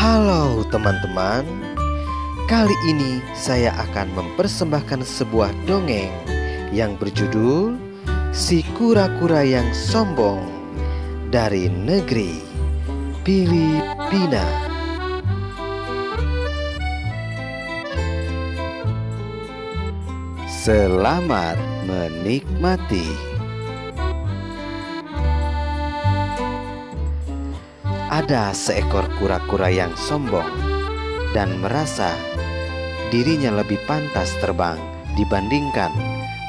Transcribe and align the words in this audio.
Halo 0.00 0.64
teman-teman, 0.72 1.44
kali 2.48 2.72
ini 2.88 3.20
saya 3.36 3.68
akan 3.84 4.08
mempersembahkan 4.16 5.04
sebuah 5.04 5.52
dongeng 5.68 6.08
yang 6.72 6.96
berjudul 6.96 7.76
Si 8.32 8.64
Kura-Kura 8.80 9.44
yang 9.44 9.68
Sombong 9.76 10.40
dari 11.28 11.68
negeri 11.68 12.40
Filipina. 13.28 14.40
Selamat 20.48 21.60
menikmati. 21.84 23.29
Ada 28.10 28.50
seekor 28.50 29.06
kura-kura 29.22 29.70
yang 29.70 29.94
sombong 29.94 30.50
dan 31.30 31.62
merasa 31.62 32.10
dirinya 33.14 33.62
lebih 33.62 33.78
pantas 33.86 34.34
terbang 34.42 34.74
dibandingkan 35.14 35.94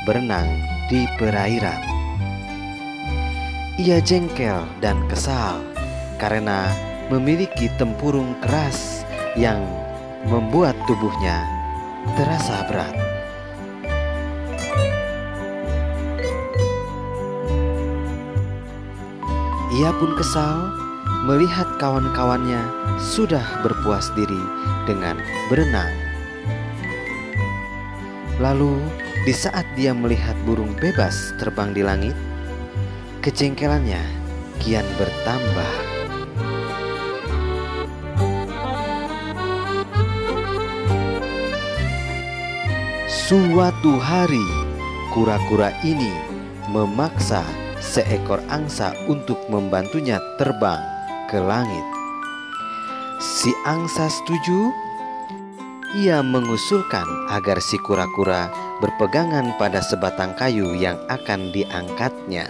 berenang 0.10 0.50
di 0.90 1.06
perairan. 1.22 1.78
Ia 3.78 4.02
jengkel 4.02 4.66
dan 4.82 5.06
kesal 5.06 5.62
karena 6.18 6.66
memiliki 7.14 7.70
tempurung 7.78 8.34
keras 8.42 9.06
yang 9.38 9.62
membuat 10.26 10.74
tubuhnya 10.90 11.46
terasa 12.18 12.66
berat. 12.66 12.96
Ia 19.78 19.94
pun 19.94 20.18
kesal 20.18 20.81
melihat 21.22 21.70
kawan-kawannya 21.78 22.58
sudah 22.98 23.46
berpuas 23.62 24.10
diri 24.18 24.42
dengan 24.90 25.22
berenang. 25.54 25.94
Lalu, 28.42 28.82
di 29.22 29.30
saat 29.30 29.70
dia 29.78 29.94
melihat 29.94 30.34
burung 30.50 30.74
bebas 30.82 31.38
terbang 31.38 31.78
di 31.78 31.86
langit, 31.86 32.18
kejengkelannya 33.22 34.02
kian 34.58 34.86
bertambah. 34.98 35.74
Suatu 43.32 43.96
hari, 44.02 44.44
kura-kura 45.14 45.72
ini 45.86 46.12
memaksa 46.68 47.46
seekor 47.80 48.42
angsa 48.52 48.92
untuk 49.08 49.40
membantunya 49.48 50.20
terbang 50.36 50.82
ke 51.32 51.40
langit. 51.40 51.88
Si 53.24 53.56
angsa 53.64 54.12
setuju. 54.12 54.76
Ia 55.92 56.24
mengusulkan 56.24 57.08
agar 57.32 57.60
si 57.60 57.76
kura-kura 57.84 58.52
berpegangan 58.80 59.56
pada 59.60 59.80
sebatang 59.80 60.36
kayu 60.36 60.76
yang 60.76 61.00
akan 61.08 61.52
diangkatnya. 61.52 62.48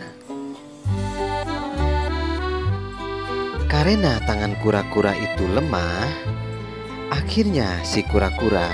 Karena 3.66 4.22
tangan 4.30 4.54
kura-kura 4.62 5.14
itu 5.18 5.50
lemah, 5.50 6.06
akhirnya 7.10 7.82
si 7.82 8.06
kura-kura 8.06 8.70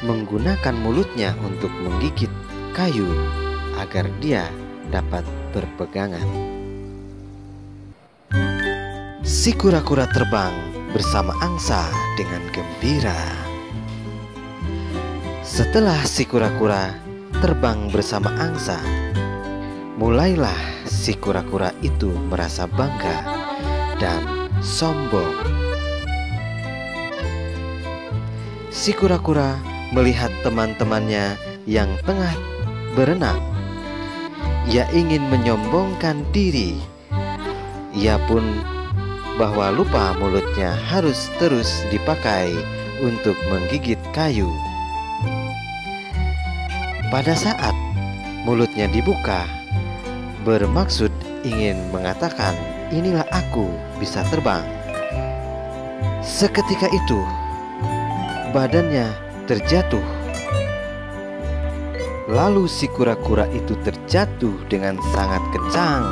menggunakan 0.00 0.72
mulutnya 0.72 1.36
untuk 1.44 1.72
menggigit 1.84 2.32
kayu 2.72 3.12
agar 3.76 4.08
dia 4.24 4.48
dapat 4.88 5.24
berpegangan. 5.52 6.51
Si 9.32 9.56
kura-kura 9.56 10.04
terbang 10.12 10.52
bersama 10.92 11.32
angsa 11.40 11.88
dengan 12.20 12.44
gembira. 12.52 13.16
Setelah 15.40 16.04
si 16.04 16.28
kura-kura 16.28 16.92
terbang 17.40 17.88
bersama 17.88 18.28
angsa, 18.36 18.76
mulailah 19.96 20.84
si 20.84 21.16
kura-kura 21.16 21.72
itu 21.80 22.12
merasa 22.28 22.68
bangga 22.68 23.24
dan 23.96 24.20
sombong. 24.60 25.32
Si 28.68 28.92
kura-kura 28.92 29.56
melihat 29.96 30.28
teman-temannya 30.44 31.40
yang 31.64 31.88
tengah 32.04 32.36
berenang. 32.92 33.40
Ia 34.68 34.84
ingin 34.92 35.24
menyombongkan 35.32 36.20
diri. 36.36 36.76
Ia 37.96 38.20
pun 38.28 38.71
bahwa 39.42 39.74
lupa 39.74 40.14
mulutnya 40.22 40.70
harus 40.86 41.26
terus 41.42 41.82
dipakai 41.90 42.54
untuk 43.02 43.34
menggigit 43.50 43.98
kayu. 44.14 44.46
Pada 47.10 47.34
saat 47.34 47.74
mulutnya 48.46 48.86
dibuka, 48.86 49.42
bermaksud 50.46 51.10
ingin 51.42 51.90
mengatakan, 51.90 52.54
"Inilah 52.94 53.26
aku 53.34 53.66
bisa 53.98 54.22
terbang." 54.30 54.62
Seketika 56.22 56.86
itu, 56.94 57.18
badannya 58.54 59.10
terjatuh. 59.50 60.06
Lalu 62.30 62.70
si 62.70 62.86
kura-kura 62.94 63.50
itu 63.50 63.74
terjatuh 63.82 64.54
dengan 64.70 65.02
sangat 65.10 65.42
kencang 65.50 66.06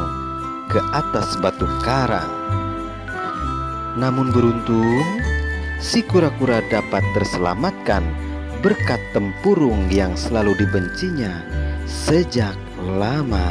ke 0.66 0.82
atas 0.90 1.38
batu 1.38 1.70
karang. 1.86 2.39
Namun 3.98 4.30
beruntung, 4.30 5.02
si 5.82 6.04
kura-kura 6.06 6.62
dapat 6.70 7.02
terselamatkan 7.16 8.06
berkat 8.60 9.00
tempurung 9.16 9.88
yang 9.90 10.14
selalu 10.14 10.54
dibencinya 10.60 11.42
sejak 11.88 12.54
lama. 12.78 13.50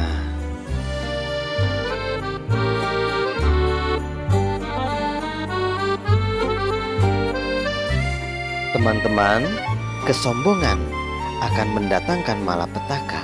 Teman-teman, 8.70 9.44
kesombongan 10.08 10.80
akan 11.44 11.68
mendatangkan 11.76 12.40
malapetaka. 12.48 13.24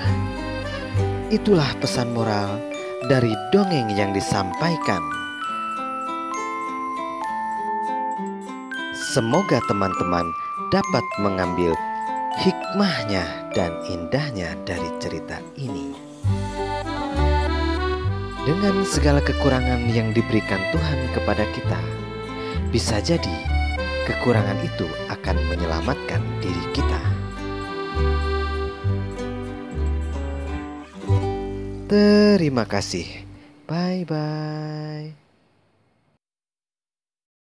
Itulah 1.31 1.69
pesan 1.79 2.11
moral 2.11 2.59
dari 3.07 3.31
dongeng 3.55 3.93
yang 3.93 4.11
disampaikan. 4.11 5.24
Semoga 9.15 9.63
teman-teman 9.71 10.27
dapat 10.75 10.99
mengambil 11.23 11.71
hikmahnya 12.35 13.47
dan 13.55 13.71
indahnya 13.87 14.59
dari 14.67 14.91
cerita 14.99 15.39
ini. 15.55 15.95
Dengan 18.43 18.83
segala 18.83 19.23
kekurangan 19.23 19.87
yang 19.87 20.11
diberikan 20.11 20.59
Tuhan 20.75 20.99
kepada 21.15 21.47
kita, 21.55 21.79
bisa 22.75 22.99
jadi 22.99 23.37
kekurangan 24.03 24.59
itu 24.67 24.83
akan 25.07 25.39
menyelamatkan 25.47 26.19
diri 26.43 26.65
kita. 26.75 27.01
Terima 31.87 32.67
kasih. 32.67 33.07
Bye 33.63 34.03
bye. 34.03 35.24